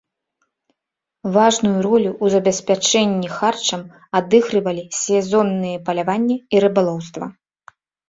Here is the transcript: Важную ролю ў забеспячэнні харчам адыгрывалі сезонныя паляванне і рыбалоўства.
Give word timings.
Важную 1.35 1.73
ролю 1.87 2.11
ў 2.23 2.35
забеспячэнні 2.37 3.27
харчам 3.37 3.81
адыгрывалі 4.23 4.83
сезонныя 5.03 5.77
паляванне 5.87 6.37
і 6.59 6.69
рыбалоўства. 6.69 7.25